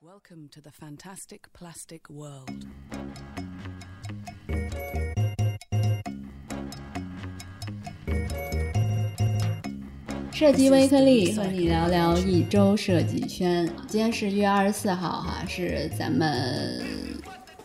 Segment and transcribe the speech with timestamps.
[0.00, 2.66] Welcome to the fantastic plastic world.
[10.32, 13.68] 设计微颗粒和你聊聊一周设计圈。
[13.88, 16.80] 今天是一月二十四号，哈，是咱们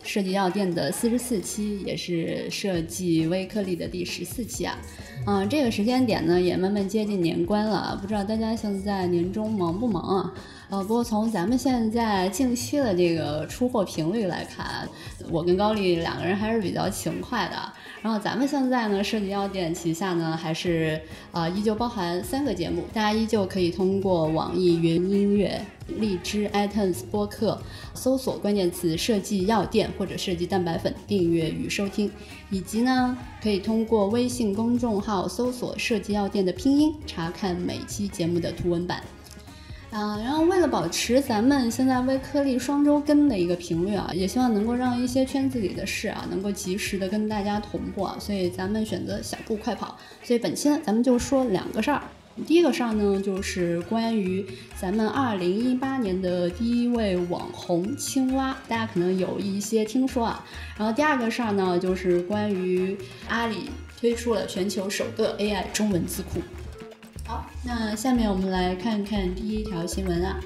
[0.03, 4.77] 设计药店的四十四期，也是设计微颗粒的第十四期啊。
[5.25, 10.33] 嗯，这个时间点呢，也慢慢接近年关了，不知道大家现在年终忙不忙啊？
[10.69, 14.87] 呃，不过从咱们现在近期的这个出货频率来看，
[15.29, 17.73] 我跟高丽两个人还是比较勤快的。
[18.03, 27.57] 然后咱们现在呢，设计药店旗下呢还是啊依旧包含三个节目，大家依旧可以通过网易云音乐、荔枝、iTunes 播客
[27.93, 32.11] 搜索关键词“设计药店”或者“设计蛋白粉”订阅与收听，
[32.49, 39.01] 以及呢可以通过微信公众号搜索“设计药店”的拼音查看每期节目的图文版。
[39.93, 49.95] 啊，然后为了保持咱们现在微颗粒双周更的一个频率啊，也希望能够让一些圈子里的事啊，能够及时的跟大家同步啊，所以咱们选择小步快跑。
[50.23, 52.01] 所以本期呢，咱们就说两个事儿。
[52.47, 54.43] 第一个事儿呢，就是关于
[54.75, 60.43] 咱们二零一八年的第一位网红青蛙，大家可能有一些听说啊。
[60.75, 62.97] 然后第二个事儿呢，就是关于
[63.29, 63.69] 阿里
[63.99, 66.39] 推出了全球首个 AI 中文字库。
[67.25, 70.39] 好，那下面我们来看看第一条新闻啊。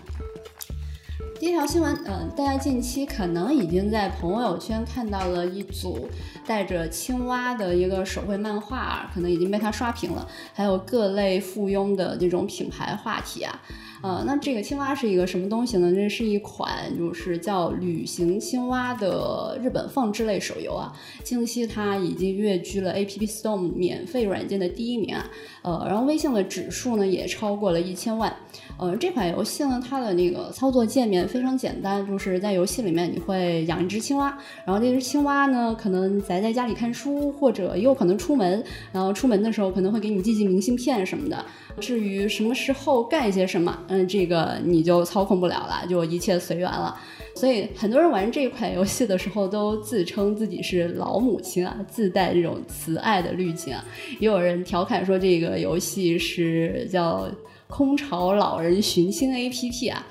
[1.40, 6.08] 第一条新闻，嗯，大家近期可能已经在朋友圈看到了一组
[6.46, 10.28] 带着青蛙的一个手绘漫画，可能已经被他刷屏了。
[10.54, 13.60] 还有各类附庸的这种品牌话题啊，
[14.02, 15.92] 呃，那这个青蛙是一个什么东西呢？
[15.94, 20.94] 这是一款就是叫旅行青蛙的日本放置类手游啊。
[21.24, 25.30] 近期它已经跃居了 App Store 免费软件的第一名啊，
[25.64, 28.36] 呃，然后微信的指数呢也超过了一千万。
[28.78, 41.44] 呃，这款游戏呢，它的那个操作界面非常简单，就是在游戏里面你会养一只青蛙，然后这只青蛙呢，可能宅在家里看书，或者也有可能出门，然后出门的时候可能会给你寄寄明信片什么的。
[41.80, 46.96] 至于什么时候干一些什么，嗯，这个你就操控不了了，就一切随缘了。
[47.36, 53.84] 所以很多人玩这款游戏的时候都自称自己是老母亲啊，自带这种慈爱的滤镜啊。
[54.20, 57.28] 也有人调侃说这个游戏是叫。
[57.70, 60.08] 空巢老人寻亲 A P P 啊，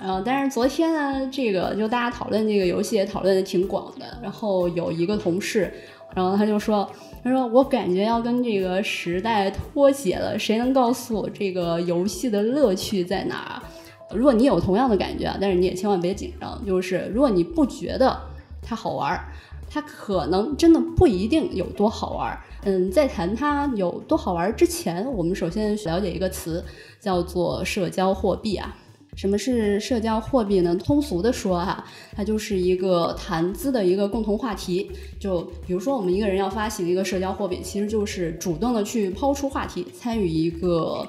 [0.00, 4.06] 嗯但是昨天呢，这个就大家讨论这个游戏也讨论的挺广的。
[4.22, 5.74] 然后有一个同事，
[6.14, 6.88] 然后他就说，
[7.22, 10.38] 他说我感觉要跟这个时代脱节了。
[10.38, 14.16] 谁能告诉我这个游戏的乐趣在哪儿？
[14.16, 16.64] 如果你有同样的感觉啊，但是你也千万别紧张。
[16.66, 18.20] 就是如果你不觉得
[18.62, 19.28] 它好玩儿，
[19.68, 22.40] 它可能真的不一定有多好玩儿。
[22.64, 26.64] 嗯，在谈它有多好玩儿之前，我们首先了解一个词。
[27.00, 28.76] 叫做社交货币啊？
[29.20, 30.74] 什么是社交货币呢？
[30.76, 31.84] 通俗的说哈，
[32.16, 34.90] 它就是一个谈资的一个共同话题。
[35.18, 41.06] 就比如说，我们一个人要发行一个社交货币，其实就是主动的去抛出话题，参与一个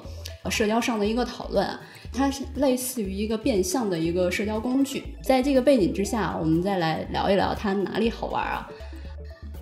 [0.50, 1.66] 社交上的一个讨论。
[2.12, 5.02] 它是类似于一个变相的一个社交工具。
[5.24, 8.68] 在这个背景之下，我们再来聊一聊它哪里好玩啊？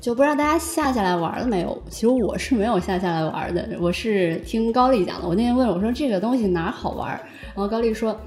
[0.00, 1.80] 就不知道大家下下来玩了没有？
[1.88, 5.28] 其实我是没有下下来玩的，我是听高丽讲的。
[5.28, 7.10] 我那天问我说这个东西哪好玩，
[7.54, 8.18] 然后高丽说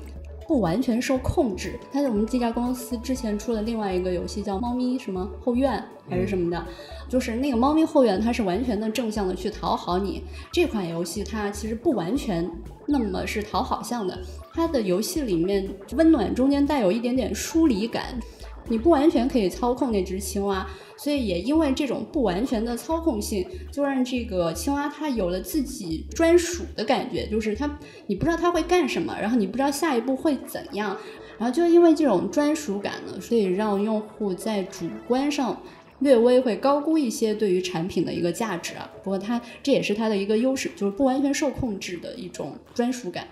[0.48, 1.80] 不完全受控制。
[1.92, 6.66] 它是我们这家公司之前出了另外一个游戏叫《猫咪什么后院》还是什么的，
[7.08, 10.24] 就是那个猫咪后院，它是完全的正向的去讨好你。
[10.52, 12.50] 这款游戏它其实不完全
[12.86, 14.20] 那么是讨好向的，
[14.54, 18.20] 它的游戏里面温暖中间带有一点点疏离感。
[18.70, 30.98] 你不完全可以操控那只青蛙，所以也因为这种不完全的操控性，就让这个青蛙它有了自己专属的感觉，就是它你不知道它会干什么，然后你不知道下一步会怎样，
[31.38, 35.62] 然后就因为这种专属感呢，所以让用户在主观上
[36.00, 38.90] 略微会高估一些对于产品的一个价值啊。
[39.04, 43.28] 不过它这也是它的一个优势，就是不完全受控制的一种专属感。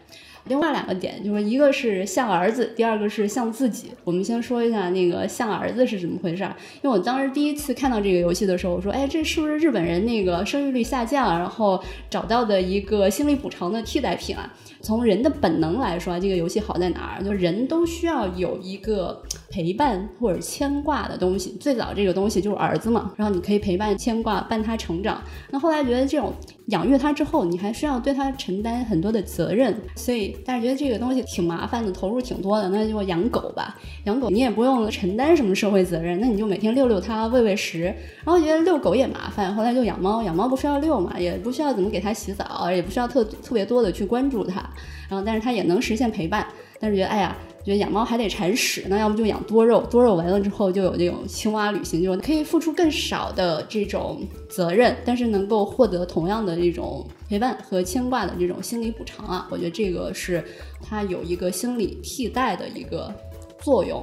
[0.46, 3.91] 另外两个点就是一个是像儿子，第二个是像自己。
[4.03, 6.55] 我们先说一下那个像儿子是怎么回事儿。
[6.82, 17.23] 因为我当时第一次看到这个游戏的时候，我说：“哎，这是不是日本人那个生育率下降，然后找到的一个心理补偿的替代品啊？”从人的本能来说，这个游戏好在哪儿？
[17.23, 21.51] 就人都需要有一个 陪伴或者牵挂的东西。
[21.59, 25.22] 最早这个东西就是儿子嘛，然后你可以陪伴、牵挂、伴他成长。
[25.49, 26.33] 那后来觉得这种
[26.67, 32.69] 养育他之后，你还需要对他承担很多的责任，所以大家觉得这个东西挺麻烦的，投入挺多的。
[32.69, 37.83] 那就养狗吧，养狗你也不用承担什么社会责任，那你就每天遛遛它，喂喂食。
[38.23, 44.71] 然后觉得遛狗也麻烦，后来就养猫，养猫不需要遛嘛，也不需要怎么给它洗澡，也不需要特特别多的去关注它。
[45.11, 46.47] 然后，但是它也能实现陪伴，
[46.79, 47.35] 但是觉得哎呀，
[47.66, 60.41] 觉得养猫还得铲屎，那要不就养多肉，多肉完了之后就有这种青蛙旅行，就是可以付出更少的这种责任，但是能够获得同样的这种陪伴和牵挂的这种心理补偿啊，我觉得这个是
[60.81, 63.14] 它有一个心理替代的一个
[63.59, 64.02] 作用。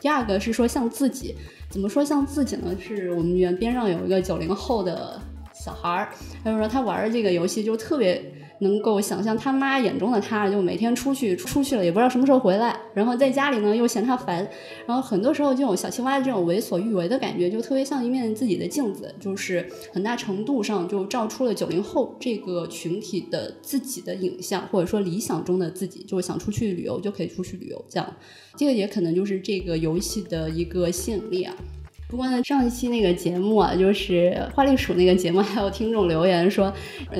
[0.00, 1.34] 第二个是说像自己，
[1.68, 2.74] 怎么说像自己呢？
[2.80, 5.20] 是我们园边上有一个九零后的
[5.52, 6.08] 小孩儿，
[6.42, 8.32] 他就说他玩这个游戏就特别。
[8.60, 12.78] 能够想象他妈眼中的他，就每天出去出去了，也不知道什么时候回来。
[12.94, 14.48] 然后在家里呢，又嫌他烦。
[14.86, 28.16] 然后很多时候，这种小青蛙的这种为所欲为的感觉，就特别像一面自己的镜子，就是很大程度上就照出了九零后这个群体的自己的影像，或者说理想中的自己，就是想出去旅游就可以出去旅游这样。
[28.56, 31.54] 这个也可能就是这个游戏的一个吸引力啊。
[32.08, 36.72] 不过呢，上一期那个节目啊，就是花栗鼠那个节目，还有听众留言说，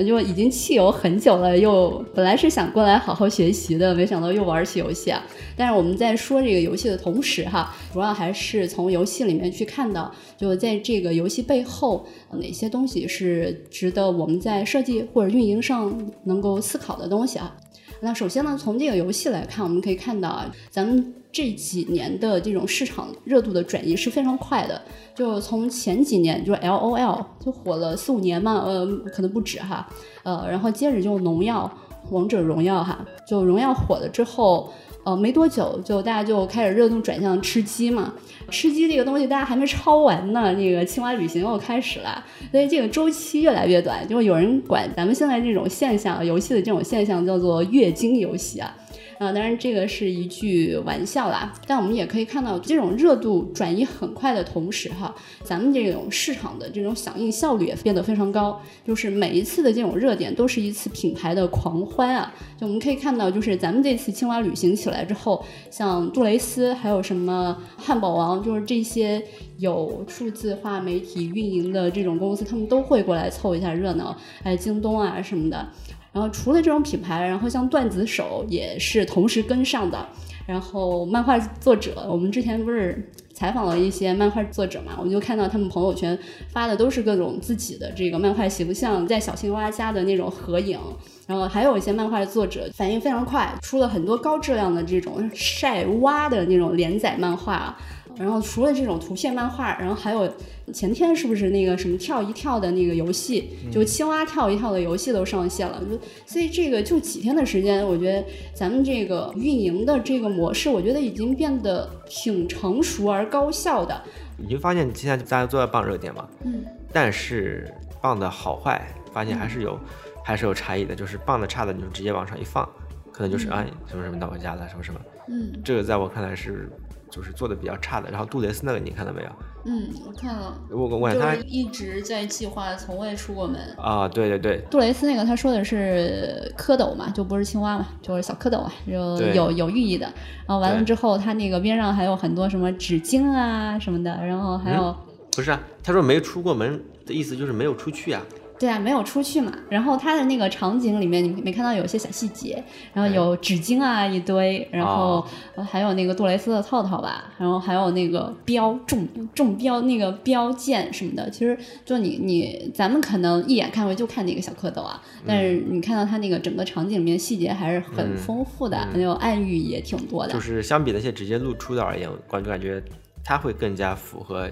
[0.05, 5.23] 就已经弃游很久了，又本来是想过来好好学习的，没想到又玩起游戏啊。
[5.55, 12.07] 但是我们在说这个游戏的同时哈，主要还是从游戏里面去看到，就在这个游戏背后
[12.39, 17.55] 哪些东西是值得我们在设计或者运营上能够思考的东西啊。
[18.01, 21.13] 那首先呢，从这个游戏来看，我们可以看到啊，咱们。
[21.31, 24.81] 这几年的这种市场热度的转移是非常快的，
[25.15, 29.87] 就从前几年就 L O L 就火了四五年嘛，呃，可能不止哈，
[30.23, 31.71] 呃，然后接着就农药、
[32.09, 34.73] 王者荣耀哈，就荣耀火了之后，
[35.03, 38.11] 呃，没多久就大家就开始热度转向吃鸡嘛，
[38.49, 48.75] 吃鸡这个东西大家还没抄完呢，那个青蛙旅行又开始了，所以这个周期越来越短，就有人管咱们现在这种现象，游戏的这种现象叫做月经游戏啊。
[49.19, 55.13] 啊，当然这个是一句玩笑啦，但我们也可以看到，这种热度转移很快的同时，哈，
[55.43, 62.33] 咱们这种市场的这种响应效率也变得非常高，就是每一次的这种热点都是一次品牌的狂欢啊！
[62.57, 69.21] 就我们可以看到，就是咱们这次青蛙旅行起来之后，像杜蕾斯，还有什么汉堡王，就是这些
[69.57, 75.67] 有数字化媒体运营的这种公司，他们都会过来凑一下热闹，还有京东啊什么的。
[76.11, 80.07] 然后除了这种品牌，然后像段子手也是同时跟上的。
[80.45, 86.17] 然后漫画作者，我们之前不是采访了一些漫画作者嘛，我就看到他们朋友圈
[86.51, 90.79] 发的都是各种自己的这个漫画形象在小青蛙家的那种合影。
[91.27, 97.77] 然后还有一些漫画作者反应非常快，出了很多高质量的这种晒蛙的那种连载漫画。
[98.19, 100.29] 然后除了这种图片漫画，然后还有
[100.73, 105.81] 前天是不是那个什么跳一跳的那个游戏，就青蛙跳一跳的游戏都上线了。
[105.89, 108.21] 就所以这个就几天的时间，我觉得
[108.53, 114.03] 咱们这个运营的这个模式，我觉得已经变得挺成熟而高效的。
[114.35, 119.79] 你就发现现在大家都在傍热点嘛，嗯，但是傍的好坏，发现还是有
[120.25, 120.93] 还是有差异的。
[120.93, 122.67] 就是傍的差的，你就直接往上一放，
[123.13, 124.99] 可能就是啊什么什么到我家了，什么什么，
[125.29, 126.69] 嗯，这个在我看来是。
[127.09, 129.29] 就是做的比较差的，然后杜蕾斯那个你看到没有？
[129.65, 130.57] 嗯，我看了。
[130.69, 133.59] 我我问他一直在计划，从未出过门。
[133.77, 134.63] 啊，对对对。
[134.69, 140.05] 杜蕾斯那个他说的是蝌蚪嘛，就不是青蛙嘛，就是小蝌蚪啊，就有有寓意的。
[140.47, 144.95] 然后完了之后，他那个边上还有很多什么纸巾啊什么的，然后还有。
[145.35, 148.21] 不是啊，他说没出过门的意思就是没有出去啊。
[148.59, 149.51] 对啊，没有出去嘛。
[149.69, 152.61] 然后它的那个场景里面，你没看到有些小细节，
[152.93, 155.25] 然后有纸巾啊一堆，然后
[155.71, 161.29] 还有那个杜蕾斯的套套吧，然后还有那个标中中标那个标件什么的。
[161.29, 170.33] 其实就你你咱们可能一眼看过就看那个小蝌蚪啊，但是你看到它那个整个场景里面细节还是很丰富的，还有暗喻也挺多的。
[170.33, 172.83] 就是相比那些直接露出的而言，观众感觉
[173.23, 174.49] 它会更加符合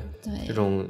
[0.47, 0.87] 这种。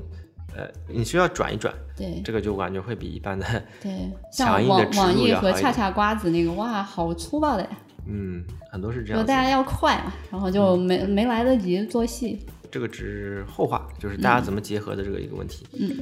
[0.57, 3.45] 呃，你需要转一转，对，这个就感觉会比一般的
[3.79, 7.69] 对， 像网网易和恰恰瓜子那个，哇，好粗暴的呀。
[8.07, 9.21] 嗯，很多是这样。
[9.21, 12.43] 就大家要快嘛，然后就没没来得及做戏。
[12.71, 15.65] 这个只是后话，就是大家怎么结合的这个一个问题。
[15.79, 15.95] 嗯。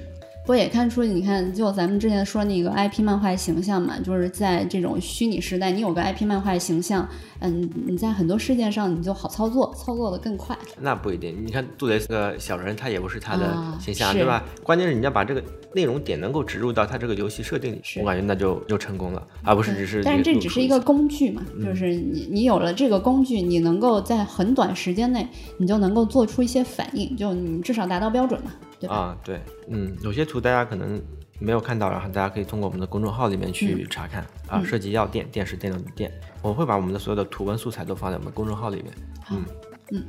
[0.45, 7.09] 不也看出，你看，就咱们之前说那个 IP 漫画形象嘛，就是在这种虚拟时代，你有个 IP 漫画形象，
[7.39, 10.58] 嗯，你在很多事件上你就好操作，操作的更快。
[10.80, 14.44] 那不一定，你看杜蕾斯个小人，他也不是他的形象，对吧？
[14.63, 20.04] 关键是你要把这个内容点能够植入到他这个游戏设定里，我感觉那就就成功了，而不是只是。
[20.04, 25.27] 但是这只是一个工具嘛，就是你你有了这个工具，你能够在很短时间内，
[25.58, 28.51] 你就能够做出一些反应，就你至少达到标准嘛。
[28.80, 29.39] 对啊，对，
[29.70, 31.01] 嗯，有些图大家可能
[31.39, 34.63] 没有看到，然后大家可以通过我们的公众号里面去查看啊。
[34.63, 36.12] 涉及药店，电视电脑的店，
[36.42, 38.86] 我们会把我们的所有的图文素材都放在我们公众号里面。
[39.32, 39.46] 嗯
[39.92, 40.04] 嗯。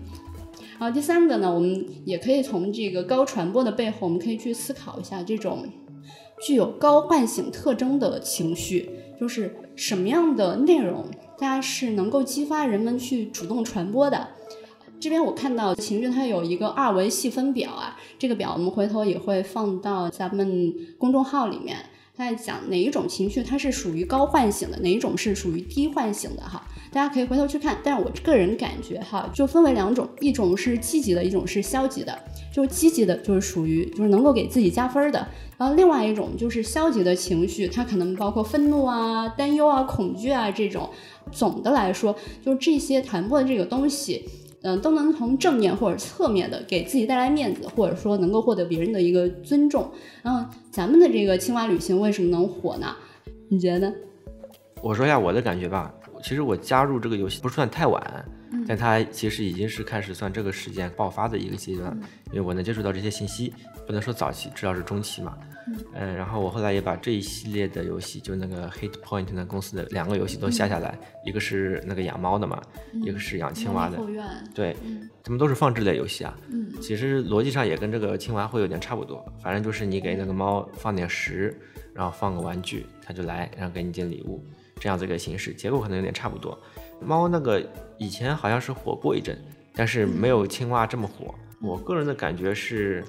[0.79, 5.67] 然后第三个呢，我们也可以从这个高传播的背后，我们可以去思考一下这种
[6.43, 11.07] 具有高唤醒特征的情绪，就是什么样的内容
[11.39, 14.29] 它是能够激发人们去主动传播的。
[14.99, 21.77] 这边我看到情绪它有一个二维细分表啊，这个表我们回头也会放到咱们公众号里面。
[22.19, 27.77] 它在讲哪一种情绪它是属于高唤醒的，哪一种是属于低唤醒的哈，大家可以回头去看。
[27.85, 32.19] 但是我个人感觉哈，就分为两种，一种是积极的，一种是消极的。
[32.51, 35.29] 就积极的，就是属于就是能够给自己加分的。
[35.59, 40.89] 然后另外一种就是消极的情绪，它可能包括愤怒啊、担忧啊、恐惧啊这种。
[41.31, 44.25] 总的来说，就是这些传播的这个东西。
[44.67, 49.89] 嗯，都能从正面或者侧面的给自己带来面子，或者说能够获得别人的一个尊重。
[50.23, 52.89] 然后咱们的这个青蛙旅行为什么能火呢？
[53.49, 53.95] 你觉得？
[54.83, 55.95] 我说一下我的感觉吧。
[56.23, 58.25] 其实我加入这个游戏不算太晚，
[58.67, 61.97] 但它其实已经是开始算这个时间爆发的一个阶段，
[62.33, 63.53] 因为我能接触到这些信息，
[63.87, 65.37] 不能说早期，至少是中期嘛。
[65.95, 72.63] 嗯，然后我后来也把这一系列的游戏，就那个 Hit Point 那公司的两个游戏都下下来，一个是那个养猫的嘛，
[73.03, 73.99] 一个是养青蛙的。
[74.55, 74.77] 对，
[75.25, 76.39] 他们都是放置类游戏啊。
[76.53, 81.53] 嗯，其实逻辑上也跟这个青蛙会有点差不多，反正就是你给那个猫放点食，
[81.93, 84.41] 然后放个玩具，它就来，然后给你件礼物，
[84.81, 86.59] 这样子一个形式，结构可能有点差不多。
[87.01, 87.63] 猫那个
[87.99, 89.37] 以前好像是火过一阵，
[89.75, 91.35] 但是没有青蛙这么火。
[91.61, 93.05] 我个人的感觉是。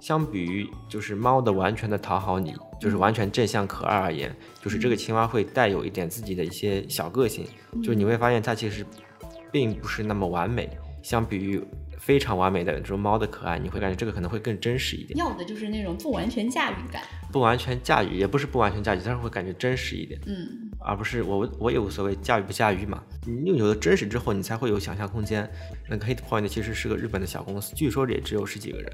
[0.00, 7.46] 相比于就是猫的完全的讨好你，就是完全正向可爱而言，就是这个青蛙会带有一点自己的一些小个性，
[7.84, 8.84] 就你会发现它其实
[9.52, 10.68] 并不是那么完美，
[11.02, 11.62] 相比于。
[11.98, 15.16] 非常完美的这种猫的可爱，你会感觉这个可能会更真实一点。
[15.16, 17.00] 要的就是那种不完全驾驭感。
[17.30, 20.20] 不完全驾驭也不是不完全驾驭，但是会感觉真实一点。
[20.26, 23.02] 嗯，而不是我我也无所谓驾驭不驾驭嘛。
[23.26, 25.48] 你有了真实之后，你才会有想象空间。
[25.88, 28.92] 那个 Hit Point 其实是个日本的小公司，据说也只有十几个人。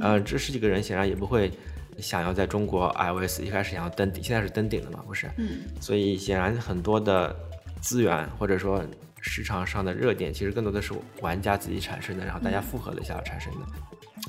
[0.00, 1.50] 呃，这十几个人显然也不会
[1.98, 5.28] 想要在中国 iOS 一开始想要登顶，现在是登顶了嘛，不是？
[5.36, 5.60] 嗯。
[5.80, 7.34] 所以显然很多的
[7.80, 8.84] 资源或者说。
[9.28, 13.58] 市场上的热点其实更多的是玩家自己产生的，然后大家复合了一下产生的。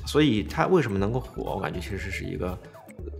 [0.04, 1.54] 所以它为什么能够火？
[1.54, 2.58] 我感觉其实是一个，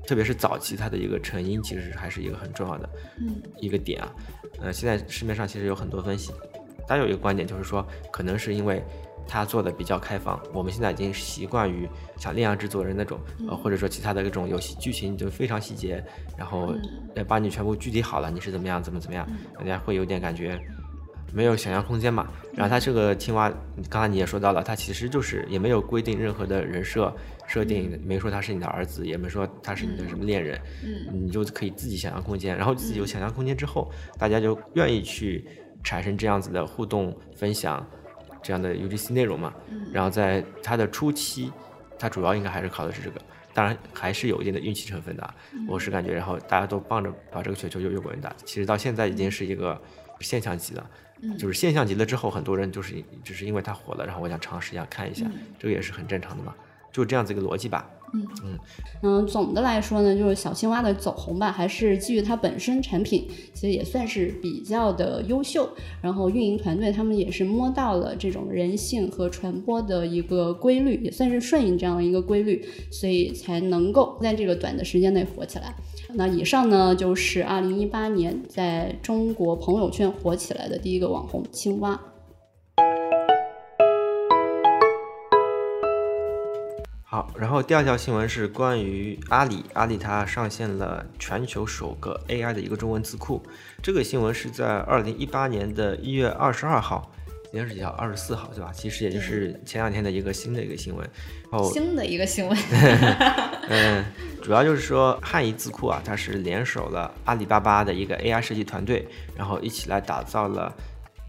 [0.07, 2.89] 特别是早期它的一个成因，其实还是一个很重要的
[3.61, 4.13] 一个点啊。
[4.61, 6.33] 呃，现在市面上其实有很多分析，
[6.87, 8.83] 大家有一个观点就是说，可能是因为
[9.27, 16.03] 它做的比较开放，我们现在已经习惯于像《恋爱制作人》那种，呃，或者说其他的这种游戏剧情就非常细节，
[16.37, 16.75] 然后
[17.15, 20.61] 呃把你全部具体好了，你是怎么样，怎么怎么样，大家会有点感觉。
[21.33, 22.27] 没有想象空间嘛？
[22.55, 23.53] 然后它这个青蛙，
[23.89, 27.15] 刚才你也说到了，它其实就是也没有规定任何的人设
[27.47, 32.57] 设定，没说他是你的儿子，也没说他是你的什么恋人，嗯，你就可以自己想象空间。
[32.57, 35.47] 然后自己有想象空间之后，大家就愿意去
[35.85, 37.87] 产生这样子的互动分享，
[38.43, 39.55] 这样的 UGC 内容嘛。
[39.93, 41.53] 然后在它的初期，
[41.99, 43.21] 它主要应该还是靠的是这个，
[43.55, 45.35] 当然还是有一定的运气成分的。
[45.69, 48.35] 我是感觉，然后大家都帮着把这个雪球越越滚越大。
[48.45, 49.81] 其实到现在已经是一个
[50.21, 50.91] 现象级了。
[51.39, 52.95] 就是现象级了之后，很多人就是
[53.25, 55.25] 只是因为它火了，然后我想尝试一下看一下，
[55.59, 56.55] 这个也是很正常的嘛，
[56.93, 57.91] 就这样子一个逻辑吧。
[58.15, 58.59] 嗯嗯
[59.03, 65.69] 嗯，总的来说呢，就是小青蛙的走红吧，还是基于它本身产品，其实也算是比较的优秀。
[66.01, 75.75] 然后运营团队他们也是摸到了这种人性和传播的一个规律，也算是顺应这样的一个规律，所以才能够在这个短的时间内火起来。
[76.15, 82.01] 那以上呢，就是二零一八年在中国朋友圈火起来的第一个网红青蛙。
[87.05, 93.43] 好，然后第二条新闻是关于阿里，阿里它上线了全球首个 AI 的一个中文字库。
[93.83, 97.11] 这个新闻是在二零一八年的一月二十二号，
[97.51, 97.91] 今天是几号？
[97.93, 98.71] 二十四号，对吧？
[98.75, 101.09] 其实也就是前两天的一个新的一个新闻。
[101.51, 102.59] 然后，新的一个新闻。
[103.71, 104.05] 嗯。
[104.43, 110.73] 主要就是说，汉仪字库啊，它是联手了阿里巴巴的一个 AI 设计团队，然后一起来打造了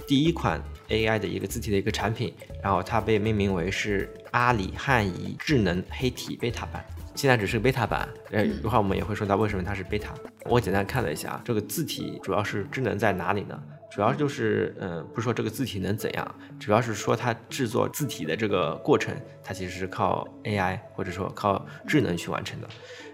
[0.08, 6.86] 第一款 AI 的一个字体的一个产品，然后它被命名为是阿里汉仪智能黑体贝塔版。
[7.16, 10.14] 现在只是贝塔版，呃，一会儿我们也会说到为什么它是贝塔。
[10.46, 13.60] 我简单看了一下，这个字体主要是智能在哪里呢？
[13.92, 22.68] 主要就是，嗯，不是说这个字体能怎样，主要是说它制作字体的这个过程，它其实是靠 AI 或者说靠智能去完成的。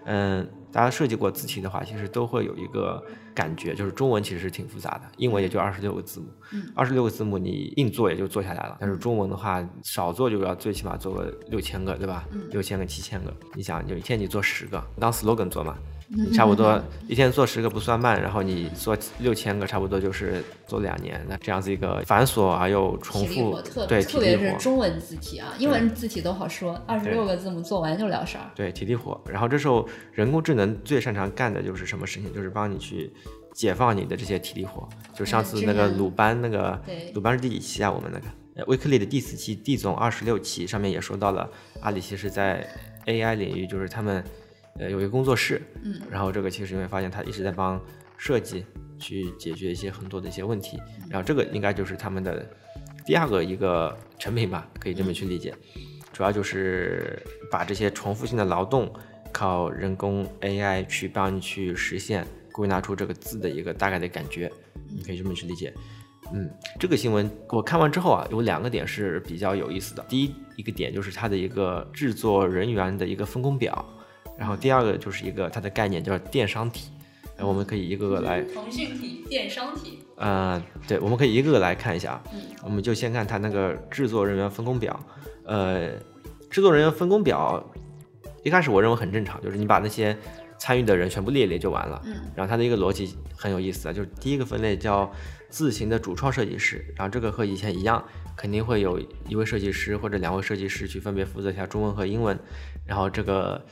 [0.04, 3.02] 嗯，大家设计过字体的话，其实都会有一个
[3.34, 6.26] 感觉，就是中文其实是挺复杂的，英文也就二十六个字母，
[6.74, 12.24] 二十六个字母你硬做也就做下来了，但是中文的话少做就要最起码做个六千个，对吧？
[12.50, 15.76] 六千个、七千个，你想有一天你做十个，当 slogan 做嘛？
[16.32, 21.20] 差不多一天做十个不算慢，然后你做六千个，差不多就是做两年。
[21.28, 28.44] 那这样子一个繁琐而又重复，对，特别是中文字体啊，英文字体都好说，二十六个字母做完就了事儿。
[28.54, 29.20] 对，体力活。
[29.28, 32.32] 然后这时候人工智能最擅长干的就是什么事情？
[32.32, 33.12] 就是帮你去
[33.52, 34.88] 解放你的这些体力活。
[35.12, 37.90] 就上次那个鲁班那个对鲁班是第几期啊？
[37.90, 42.64] 我们那个呃威克利的第四期，D 总二十六期上面也说到了，阿里其实在
[43.06, 44.22] AI 领域就是他们
[44.78, 47.80] 呃有一个工作室，嗯，然后这个其实你会发现他一直在帮
[48.16, 48.64] 设计
[48.98, 50.78] 去解决一些很多的一些问题，
[51.10, 52.46] 然后这个应该就是他们的
[53.04, 55.54] 第二个一个成品吧，可以这么去理解，
[56.12, 58.92] 主要就是把这些重复性的劳动
[59.32, 64.50] 靠人工 AI 去帮你去实现，归纳出这个字的一个大概的感觉，
[64.88, 65.72] 你可以这么去理解。
[66.32, 70.04] 嗯，这个新闻我看完之后啊，有两个点是比较有意思的。
[70.08, 73.84] 第一一个点就是它的一个制作人员的一个分工表，
[74.38, 76.90] 然后第二个就是一个它的概念叫电商体，
[77.36, 82.22] 呃我们可以一个个来，腾讯体、电商体，呃，对，我们可以一个个来看一下。
[82.32, 84.98] 嗯，我们就先看它那个制作人员分工表，
[85.44, 85.90] 呃，
[86.50, 87.62] 制作人员分工表
[88.42, 90.16] 一开始我认为很正常，就是你把那些
[90.58, 92.00] 参与的人全部列列就完了。
[92.04, 95.10] 嗯，然后它的一个逻辑很有意思啊，就是第一个分类叫
[95.48, 98.02] 自行的主创设计师，然后这个和以前一样，
[98.36, 102.38] 肯定会有一位设计师或者两位设计师去分别负责一下中文和英文，
[102.84, 103.64] 然后这个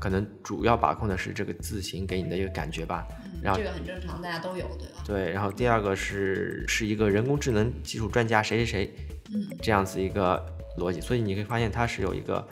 [0.00, 3.06] 可能主要把控的是这个字形给你的一个感觉吧。
[3.42, 5.02] 然后这个很正常，大家都有，对吧？
[5.06, 8.94] 对，然后第二个是是一个人工智能技术专家谁谁谁，
[9.32, 10.44] 嗯，这样子一个
[10.78, 12.46] 逻辑，所以你可以发现它是有一个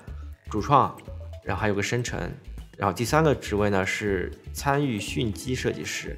[0.49, 0.97] 主创，
[1.43, 2.19] 然后还有个生成，
[2.77, 6.17] 然后第三个职位呢是参与训机设计师，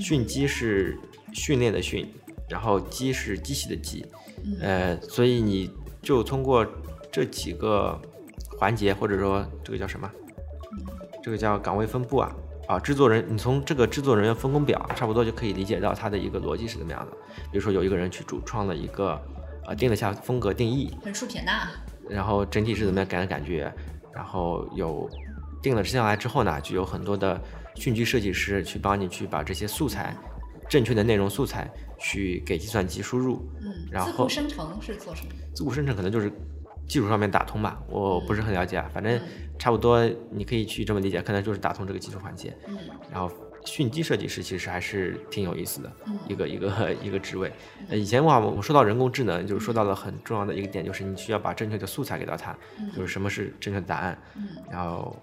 [0.00, 0.98] 训机是
[1.32, 2.08] 训练的训，
[2.48, 4.04] 然后机是机器的机，
[4.60, 5.70] 呃，所以你
[6.02, 6.66] 就通过
[7.12, 8.00] 这几个
[8.58, 10.10] 环节，或者说这个叫什么？
[11.28, 12.34] 这个叫岗位分布啊
[12.66, 17.12] 啊，制作人，你从这个制作人员分工表差不多就可以理解到它的一个逻辑是怎么样的。
[17.52, 19.20] 比如说有一个人去主创了一个，
[19.66, 21.68] 呃，定了下风格定义，横竖撇捺，
[22.08, 23.70] 然后整体是怎么样感的感觉，
[24.10, 25.06] 然后有
[25.60, 27.38] 定了下来之后呢，就有很多的
[27.74, 30.16] 训区设计师去帮你去把这些素材，
[30.66, 35.32] 正确的内容素材去给计算机输入，嗯，然后字库生成是做什么？
[35.54, 36.32] 字库生成可能就是
[36.88, 39.20] 技术上面打通吧，我不是很了解啊，反正
[39.58, 42.56] 差不多你可以去这么理解，可能就是打通这个技术环节。
[42.66, 42.76] 嗯
[43.12, 43.30] 然后
[43.64, 47.52] 训机设计师其实还是挺有意思的嗯一个一个一个职位。
[47.90, 52.56] 呃，以前的话我们说到人工智能，就是说到了很重要的一个点，就是你需要把正确的素材给到它，
[52.96, 54.16] 就是什么是正确的答案。
[54.36, 55.14] 嗯然后，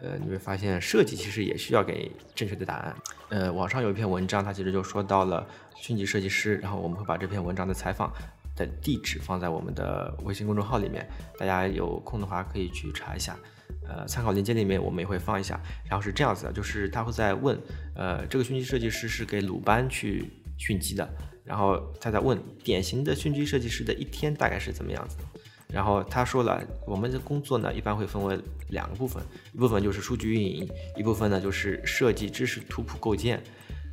[0.00, 2.94] 呃，你会发现设计其实也需要给正确的答案。
[3.28, 8.10] 呃，网上有一篇文章，它其实就说到了训机设计师，然后我们会把这篇文章的采访
[8.66, 13.36] 的地址放在我们的微信公众号里面，大家有空的话可以去查一下。
[13.88, 15.60] 呃，参考链接里面我们也会放一下。
[15.88, 17.58] 然后是这样子的，就是他会在问，
[17.94, 21.08] 呃，这个训机设计师是给鲁班去训机的，
[21.44, 25.16] 然后他在问典型的训机设计师的一天大概是怎么样子。
[25.68, 33.42] 然后他说了，我们的工作呢一般会分为两个部分，一部分就是数据运营，一部分呢就是设计知识图谱构建。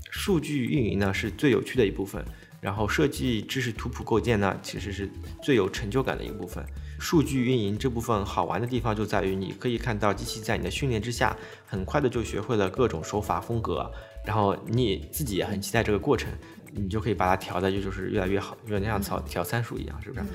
[0.10, 2.24] 数据运营呢是最有趣的一部分，
[2.60, 5.10] 然后设计知识图谱构建呢其实是
[5.42, 6.66] 最有成就感的一个部分。
[7.00, 13.92] 数据运营这部分好玩的地方就在于，你可以看到机器在你的训练之下，很快的就学会了各种手法风格，
[14.26, 16.28] 然后你自己也很期待这个过程，
[16.72, 20.26] 你就可以把它调的就就是越来越好，有点像调调参数一样，是不是？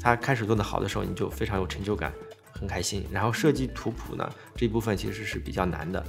[0.00, 2.10] 它开始做的好的时候，你就非常有成就感，
[2.52, 3.04] 很开心。
[3.12, 6.02] 然后设计图谱呢这一部分其实是比较难的，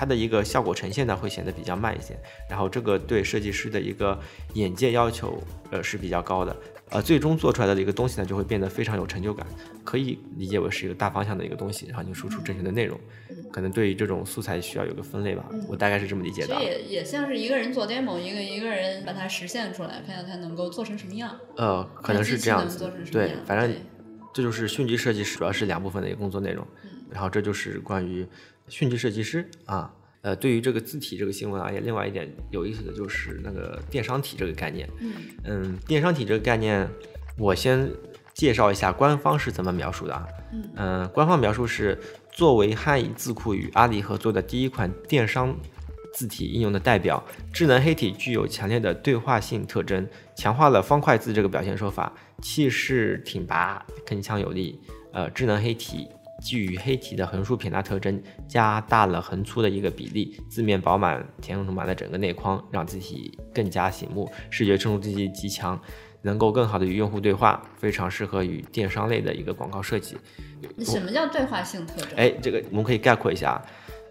[0.00, 2.18] 它的一个效果呈现呢会显得比较慢一些。
[2.48, 4.18] 然后这个对设计师的一个
[4.54, 5.38] 眼界要求
[5.70, 6.56] 呃是比较高的，
[6.88, 9.46] 呃，最终做出来的一个东西呢就会变得非常有成就感，
[9.84, 12.98] 可以理解为是一个大方向的一个东西，然后你输出正确的内容。
[13.52, 21.36] 可能对于这种素材需要有个分类吧，我大概是这么理解的也也像是一个人做 demo，一个一个人把它实现出来，看看它能够做成什么样。
[21.56, 23.76] 呃，可能是这样子对，反正
[24.32, 26.64] 这就是训机设计师主要是两部分的一个工作内容，
[27.10, 28.24] 然后这就是关于
[28.70, 29.94] 训斥设计师啊。
[30.22, 34.86] 呃，对于这个字体这个新闻而言另外一点有意思的就是那个电商体这个概念。
[35.00, 35.12] 嗯
[35.44, 36.86] 嗯，电商体这个概念，
[37.38, 37.90] 我先
[38.34, 40.26] 介绍一下官方是怎么描述的啊。
[40.52, 41.98] 嗯呃官方描述是
[42.30, 45.56] 作为汉语字库与阿里合作的第一款电商
[46.12, 50.06] 字体应用的代表，智能黑体具有强烈的对话性特征，
[50.36, 54.78] 强化了方块字这个表现手法，气势挺拔，铿锵有力。
[55.12, 56.06] 呃，智能黑体
[56.40, 65.80] 基于黑体的横竖撇捺特征，加大了横粗的一个比例，字面饱满，填充满了整个内框，让字体更加醒目，视觉冲击力极强。
[66.22, 70.18] 能够更好的与用户对话，非常适合于电商类的一个广告设计。
[70.76, 72.10] 那什么叫对话性特征？
[72.14, 73.58] 哎，这个我们可以概括一下，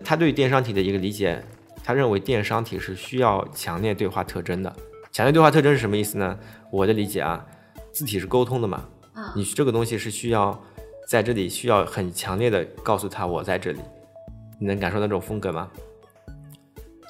[0.04, 1.40] 他对电商体的一个理解，
[1.84, 4.76] 他认为电商体是需要强烈对话特征的。
[5.12, 6.36] 强烈对话特征是什么意思呢？
[6.72, 7.46] 我的理解啊，
[7.92, 10.60] 字体是沟通的嘛，嗯你这个东西是需要
[11.10, 13.80] 在这里需要很强烈的告诉他我在这里，
[14.60, 15.68] 你能感受到这种风格吗？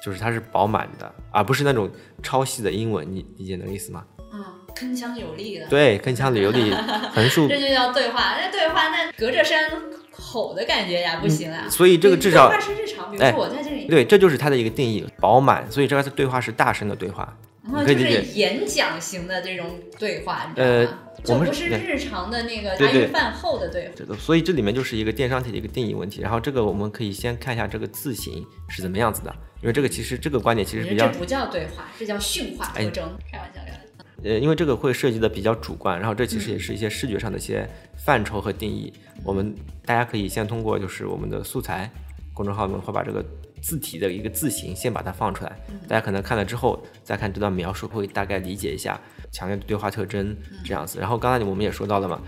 [0.02, 1.90] 就是它是饱满的，而不是那种
[2.22, 3.06] 超细的英文。
[3.14, 4.02] 你理解那个意思吗？
[4.32, 5.68] 啊，铿锵有力的。
[5.68, 6.72] 对，铿锵有力，
[7.12, 7.46] 横竖。
[7.52, 8.36] 这就叫对话。
[8.40, 9.70] 那对话，那隔着山
[10.10, 11.68] 吼的感觉呀，不行啊。
[11.68, 15.70] 所以这个至少对话是日常，比如说我在这里，对，这就是它的一个定义，饱满。
[15.70, 17.36] 所以这个对话是大声的对话。
[17.72, 20.98] 然后就是演讲型的这种对话，你知道吗？
[21.22, 24.16] 就不是日常的那个茶余饭后的对话。
[24.16, 26.22] 所以这里面就是一个电商体的一个定义问题。
[26.22, 33.16] 然后这个我们可以先看一下这个字形是怎么样子的，因为这个其实这个观点其实比较这不叫对话，这叫驯化特征。
[33.30, 33.80] 开玩笑，开玩笑。
[34.22, 38.92] 呃，因为这个会涉及的比较主观，然后这其实也是一些视觉上的一些范畴和定义。
[39.22, 39.54] 我们
[39.84, 41.90] 大家可以先通过就是我们的素材
[42.32, 43.24] 公众号，我们会把这个。
[43.60, 45.52] 字体的一个字形，先把它放出来，
[45.86, 50.98] 大家可能看了之后再看这段描述，会大概理解一下强烈的对话特征这样子。
[50.98, 52.20] 然后刚才我们也说到了嘛，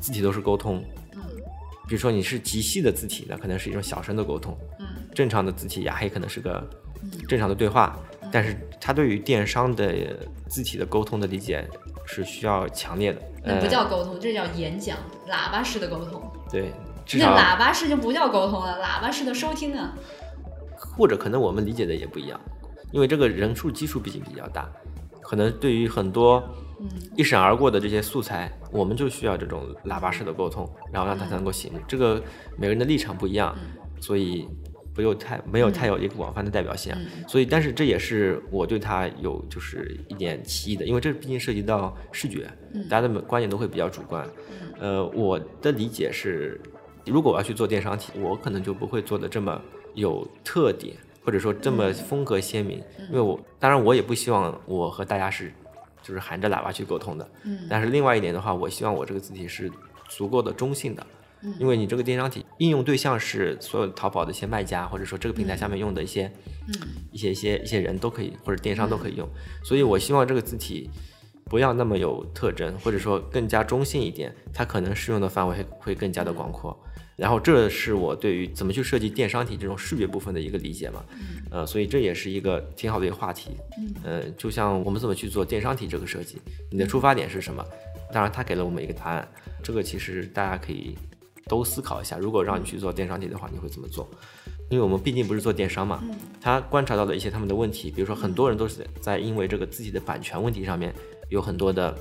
[0.00, 0.82] 字体都是沟通，
[1.14, 1.20] 嗯，
[1.86, 6.68] 比如说你是极细的字体，那可能是一种小声的沟通，嗯，正常的字体雅黑可能是个
[7.28, 7.98] 正常的对话，
[8.32, 9.94] 但是它对于电商的
[10.48, 11.68] 字体的沟通的理解
[12.06, 14.96] 是需要强烈的，那不叫沟通，这叫演讲，
[15.28, 16.72] 喇叭式的沟通，对，
[17.14, 19.94] 那喇叭式就不叫沟通了，喇叭式的收听啊。
[20.98, 22.38] 或者可能我们理解的也不一样，
[22.92, 24.68] 因为这个人数基数毕竟比较大，
[25.22, 26.42] 可能对于很多
[27.16, 31.78] 一闪而过的这些素材，我们就需要这种喇叭式的沟通，然后让它才能够醒目。
[31.86, 32.20] 这个
[32.56, 33.56] 每个人的立场不一样，
[34.00, 34.48] 所以
[34.94, 36.92] 不有太没有太有一个广泛的代表性。
[37.28, 42.50] 所以，但是这也是我对它有就是一点歧义的，因为这毕竟涉及到视觉，
[42.90, 44.28] 大家的观点都会比较主观。
[44.80, 46.60] 呃，我的理解是，
[47.08, 49.60] 如果我要去做电商体，我可能就不会做的这么。
[49.94, 50.94] 有特点，
[51.24, 55.52] 或者说这么风格鲜明，因为我当然我也不希望我和大家是
[56.00, 59.68] 就是含着喇叭去沟通的，嗯，但是另外一点的话，我希望我这个字体是
[60.08, 61.04] 足够的中性的，
[61.42, 66.30] 嗯，因为你这个电商体应用对象是所有淘宝的一些卖家，或者说这个平台下面用的一些，
[66.68, 66.74] 嗯，
[67.10, 69.28] 一些一些一些人都可以，或者电商都可以用，
[69.64, 70.88] 所以我希望这个字体
[71.46, 76.78] 不要那么有特征，或者说更加中性一点，它可能适用的范围会更加的广阔。
[77.18, 81.04] 然后这是我对于怎么去设计电商体这种视觉部分的一个理解嘛，
[81.50, 83.50] 呃，所以这也是一个挺好的一个话题，
[84.04, 86.38] 呃，就像我们怎么去做电商体这个设计，
[86.70, 87.64] 你的出发点是什么？
[88.12, 89.28] 当然他给了我们一个答案，
[89.64, 90.96] 这个其实大家可以
[91.48, 94.08] 都思考一下，如果让你去做电商体的话，你会怎么做？
[94.70, 96.04] 因为我们毕竟不是做电商嘛，
[96.40, 100.94] 他观察到的一些他们的问题，比如说很多人都是在因为这个自己的版权问题上面
[101.30, 101.98] 有很多的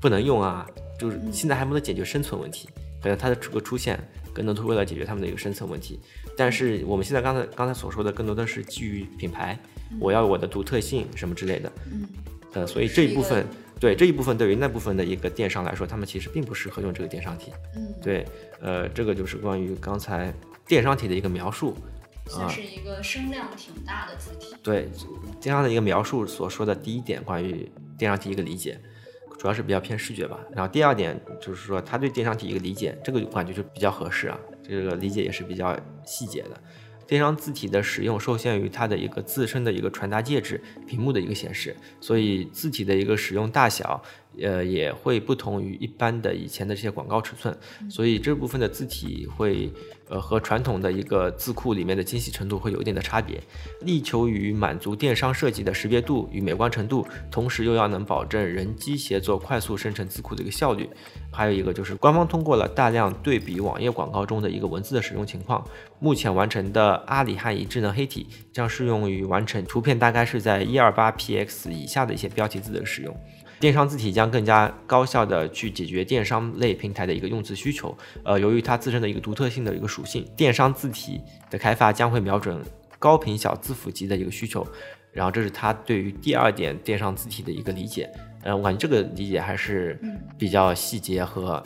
[0.00, 0.66] 不能用啊，
[0.98, 3.98] 就是现在还没能解决生存问题，可能它的这个出现。
[4.30, 5.98] 更多是为了解决他们的一个生存问题，
[6.36, 9.58] 但是我们现在刚才刚才所说的更多的是基于品牌，
[9.98, 12.08] 我要我的独特性什么之类的，嗯，
[12.52, 13.44] 呃，所以这一部分
[13.80, 18.24] 对这一部分对于那部分的一个电商来说，他们其实并不适合用这个电商体，嗯，对，
[18.60, 20.32] 呃，这个就是关于刚才
[20.68, 21.76] 电商体的一个描述，
[22.28, 24.88] 算是一个声量挺大的字体，对，
[25.40, 28.78] 电商的一个描述所说的第一点关于电商体一个理解。
[29.38, 36.60] 主要是比较偏视觉吧，然后第二点就是说他对电商体一个理解，这个感觉就比较合适啊，这个理解也是比较细节的。
[37.06, 44.02] 电商字体的使用受限于它的一个自身的一个传达介质屏幕的一个显示，所以字体的一个使用大小，
[44.42, 47.56] 呃，也会不同于一般的以前的这些广告尺寸，
[47.88, 49.72] 所以这部分的字体会。
[50.10, 53.38] 呃，和传统的一个字库里面的精细程度会有一定的差别，
[53.82, 60.88] 力求于满足电商设计的识别度与美观程度，同时又要能保证人机协作快速生成字库的一个效率。
[61.30, 65.62] 还有一个就是官方通过了大量对比网页广告中的一个文字的使用情况，
[65.98, 73.14] 目前完成的阿里汉仪智能黑体将适用于完成图片大概是在一二八 px 以下的一些标题字的使用。
[73.60, 77.96] 电商字体将更加高效的去解决电商类平台的一个用字需求。
[78.24, 82.62] 呃，由于它自身的一个独特性的一个属性，电商字体的开发将会瞄准
[82.98, 84.66] 高频小字符集的一个需求。
[85.10, 88.08] 然后，这是他对于第二点电商字体的一个理解。
[88.44, 89.98] 嗯，我感觉这个理解还是
[90.38, 91.60] 比较细节和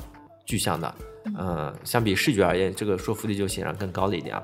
[0.46, 0.94] 具象的。
[1.38, 4.42] 嗯，相比视觉而言，这个说服力就显然更高了一点啊。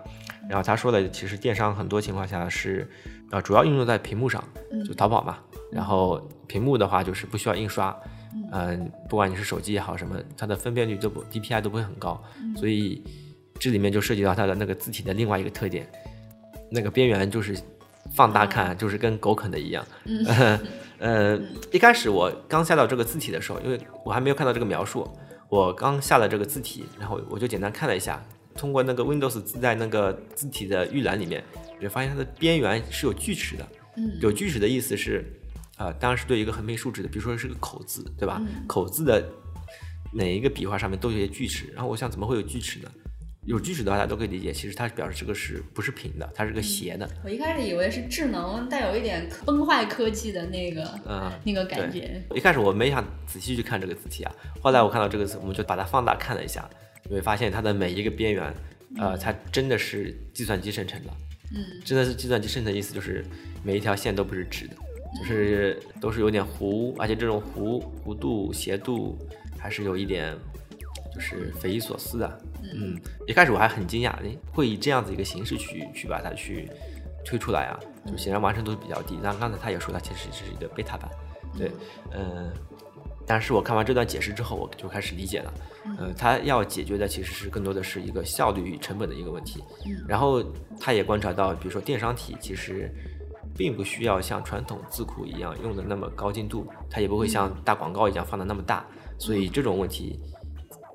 [0.48, 2.90] 然后他说的，其实电商很多情况下是，
[3.30, 4.42] 呃，主要应用在屏幕上，
[4.87, 5.38] 就淘宝嘛。
[5.70, 7.94] 然后屏幕的话就是不需要印刷，
[8.52, 12.22] 嗯，不管你是手机也好什么，它的分辨率都不 DPI 都不会很高，
[12.57, 13.02] 所以
[13.59, 15.87] 这里面就涉及到它的那个字体的另外一个特点，
[16.70, 17.57] 那个边缘就是
[18.14, 19.87] 放大看就是跟狗啃的一样。
[20.04, 20.59] 嗯
[20.98, 25.09] 呃，一开始我刚下到这个字体的时候，因为我还没有看到这个描述，
[25.48, 28.20] 我刚下了这个字体，然后我就简单看了一下，
[28.57, 31.44] 通过那个 Windows 自带那个字体的预览里面，
[31.76, 33.64] 我就发现它的边缘是有锯齿的，
[34.20, 35.24] 有锯齿的意思是。
[35.78, 38.42] 啊，当然是对一个横平竖直的，比如说是个口字，对吧？
[38.66, 39.26] 口字的
[40.12, 42.90] 哪一个笔画上面都有些锯齿，然后我想怎么会有锯齿呢？
[43.46, 47.08] 有锯齿的话，大家都可以理解，其实它表示这个是不是平的，它是个斜的。
[47.24, 52.22] 我一开始以为是智能，带有一点崩坏科技的那个，嗯，那个感觉。
[52.34, 56.68] 一开始我没想仔细去看这个字体啊，后来我看到这个字，我们就把它放大看了一下，
[57.04, 58.54] 你会发现它的每一个边缘，
[58.98, 61.10] 呃，它真的是计算机生成的。
[61.54, 63.24] 嗯，真的是计算机生成的意思就是
[63.62, 64.76] 每一条线都不是直的，
[65.16, 69.16] 就是都是有点弧，而且这种弧弧度、斜度
[69.59, 70.37] 还是有一点
[71.14, 72.40] 就是匪夷所思的。
[72.75, 76.68] 嗯，一开始我还很惊讶，哎，会以这样子一个形式去去把它去
[77.25, 79.18] 推出来啊，就显然完成度比较低。
[79.23, 81.11] 但刚才他也说，它其实是一个贝塔版，
[81.57, 81.71] 对，
[82.12, 82.53] 嗯。
[83.31, 85.53] 但是我看完这段解释之后，我就开始理解了，
[85.99, 89.62] 呃，他要解决的其实是更多的是一个效率与成本的一个问题。
[90.09, 90.42] 然后
[90.81, 92.90] 他也观察到，比如说电商体其实
[93.59, 98.87] 并不需要像传统字库一样用的那么高精度，它也不会像大广告一样放的那么大，
[99.18, 100.21] 所以这种问题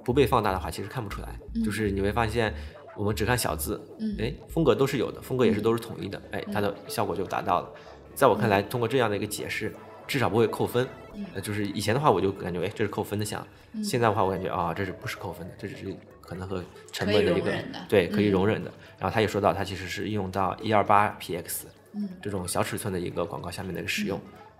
[0.06, 1.38] 不被放大的话，其实看不出来。
[1.64, 2.54] 就是你会发现，
[2.96, 3.80] 我们只看小字，
[4.18, 7.70] 哎，风格都是有的，风格也是都是统一的，哎，它的效果就达到了。
[8.16, 9.76] 在我看来，通过这样的一个解释。
[10.06, 10.86] 至少不会扣分，
[11.34, 13.42] 呃，就是以前的话我就感觉，哎，这是扣分的项，
[13.82, 15.54] 现在的话我感觉啊，这是不是扣分的？
[15.58, 17.54] 这只是可能和成本的一个
[17.88, 18.70] 对可以容忍的。
[19.00, 21.62] 然后他也说到，他其实是应用到一二八 px，
[21.96, 24.20] 嗯，这种小尺寸的一个广告下面的一个使用，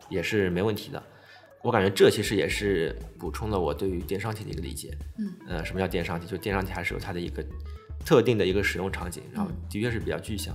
[0.10, 1.02] 也是没问题的。
[1.62, 6.28] 我感觉这其实也是补充了我对于电商体的一个理解，嗯，呃，什么叫电商体？
[6.28, 7.44] 就电商体还是有它的一个
[8.06, 10.54] 特定的一个使用场景，然后的确是比较具象。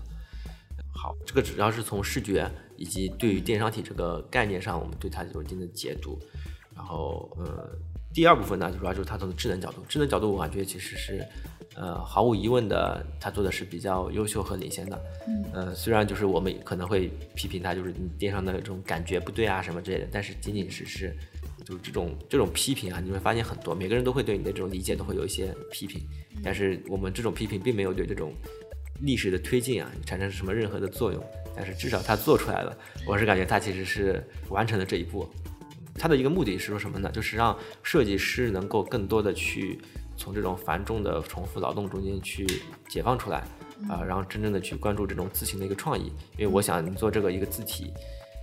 [0.94, 6.18] 好，这个主要是从视觉以及对于电商体这个概念上，我们对它有一定的解读。
[6.74, 7.70] 然后，呃，
[8.12, 9.82] 第二部分呢，主要就是它从智能角度。
[9.88, 11.26] 智能角度，我感觉其实是，
[11.80, 15.00] 呃，毫无疑问的，他做的是比较优秀和领先的。
[15.26, 15.44] 嗯。
[15.52, 21.16] 呃，虽然就是我们可能会批评他，就是你电商的这种感觉不对啊什么之类的，但是仅仅是是，
[21.64, 26.00] 就是这种这种批评啊，你会发现很多，每个人都会对你的这种理解都会有一些批评，
[26.42, 28.32] 但是我们这种批评并没有对这种。
[29.00, 31.24] 历史的推进啊，产生什么任何的作用？
[31.54, 35.24] 但是至少他做出来了，我是感觉他其实是完成了这一步。
[35.94, 37.08] 他的一个目的是说什么呢？
[37.12, 39.78] 就是让设计师能够更多的去
[40.18, 42.46] 从这种繁重的重复劳动中间去
[42.88, 43.38] 解放出来
[43.88, 46.12] 啊，然后真正的去关注这种字形的一个创意。
[46.36, 47.92] 因为我想你做这个一个字体，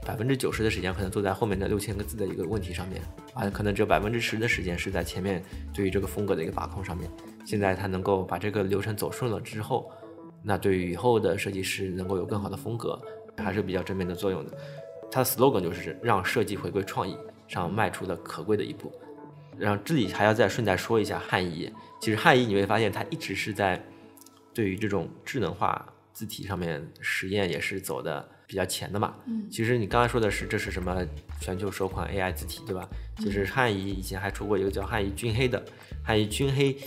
[0.03, 3.01] 百分之九十的时间可能坐在后面的六千个字的一个问题上面
[3.33, 7.07] 啊，可能只有百分之十的时间是在前面对于这个风格的一个把控上面。
[7.45, 9.91] 现在他能够把这个流程走顺了之后。
[10.47, 13.01] 那对于以后的设计师能够有更好的风格，
[13.35, 14.55] 还是比较正面的作用的。
[15.09, 18.93] 它的 slogan 就是让设计回归创意，上迈出了可贵的一步。
[19.57, 23.83] 然后这里还要再顺带说一下汉仪，其实汉仪你会发现它一直是在
[24.53, 29.15] 对于这种智能化字体上面实验也是走的比较前的嘛。
[29.25, 29.47] 嗯。
[29.49, 31.05] 其实你刚才说的是这是什么
[31.39, 32.87] 全球首款 AI 字体对吧？
[33.17, 35.63] 其实汉仪以前还出过一个叫汉仪君黑的，
[36.03, 36.77] 汉仪君黑，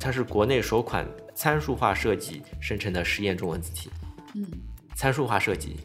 [0.00, 1.06] 它是国内首款。
[1.38, 3.90] 参数化设计生成的实验中文字体，
[4.34, 4.42] 嗯，
[4.94, 5.76] 参数化设计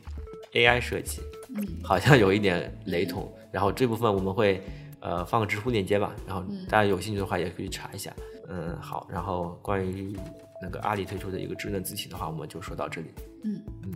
[0.54, 1.20] ，AI 设计，
[1.54, 3.30] 嗯，好像有一点雷同。
[3.52, 4.63] 然后这部分我们会
[5.01, 8.13] 呃放个知乎链接吧，然后大家有兴趣的话也可以查一下。
[8.47, 9.07] 嗯，好。
[9.09, 10.15] 然后关于
[10.61, 13.13] 那个阿里推出的一个智能字体的话，我们就说到这里。
[13.43, 13.93] 嗯嗯，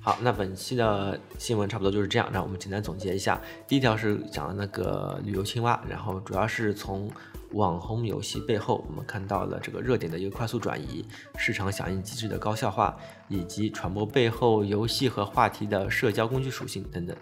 [0.00, 0.18] 好。
[0.20, 3.40] 那本期的新闻差不多就是这样，让我们简单总结一下。
[3.66, 7.10] 第一条是讲的那个旅游青蛙，然后主要是从。
[7.52, 11.02] 网红游戏背后，我们看到了这个热点的一个快速转移，
[11.38, 12.94] 市场响应机制的高效化，
[13.26, 17.16] 以及传播背后游戏和话题的社交工具属性等等。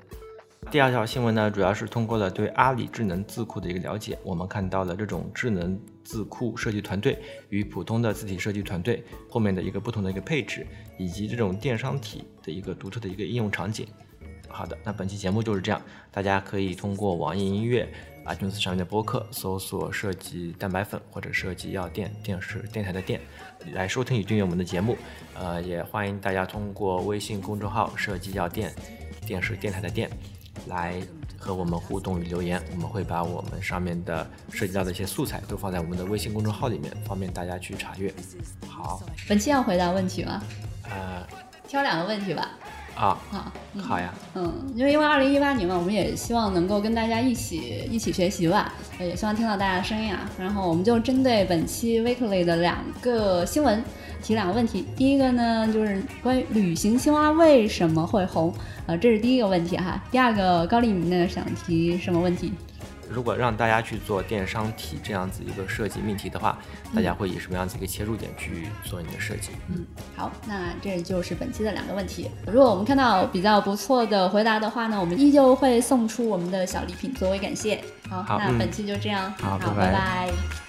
[0.69, 10.67] 第二条新闻呢，主要是通过了对阿里智能字库的一个了解，我们看到了这种智能字库设计团队与普通的字体设计团队后面的一个不同的一个配置，
[10.99, 13.87] 以及这种电商体的一个独特的一个应用场景。
[14.49, 17.89] 好的，那本期节目就是这样，大家可以通过网易音乐。
[18.27, 23.21] iTunes 上面的播客搜索“设计蛋白粉”或者“设计药店”，电视电台的店，
[23.73, 24.99] 来收听与订阅我们的节目。
[25.39, 28.75] 呃，也欢迎大家通过微信公众号“设计药店”，
[29.25, 30.11] 电视电台的店，
[30.69, 31.01] 来
[31.39, 32.63] 和我们互动与留言。
[32.73, 38.13] 我们会把我们上面的涉及到的一些素材都放在我们的微信公众号里面，方便大家去查阅。
[38.69, 40.43] 好，本期要回答问题吗？
[40.85, 41.27] 呃，
[41.67, 42.51] 挑两个问题吧。
[42.95, 43.53] 啊，好，
[43.83, 50.27] 好呀，嗯，因为因为二零一八年嘛，我们也希望能够跟大家一起一起学习吧，也希望听到大家的声音啊。
[50.39, 53.85] 然后我们就针对本期 Weekly 的两个新闻
[54.23, 54.87] 提两个问题。
[54.97, 58.51] 第一个呢，就是关于旅行青蛙为什么会红
[58.87, 60.03] 啊，这是第一个问题哈。
[60.11, 62.53] 第二个，高丽明呢想提什么问题？
[63.09, 66.59] 如果让大家去做电商体这样子一个设计命题的话，
[66.93, 69.51] 大家会以什么样子一个切入点去做你的设计？
[69.69, 69.85] 嗯，
[70.17, 72.29] 好，那这就是本期的两个问题。
[72.47, 77.81] 如果我们看到比较不错的回答的话呢，我们依旧会送出我们的小礼品作为感谢。
[78.09, 80.66] 好，那本期就这样，好，拜拜。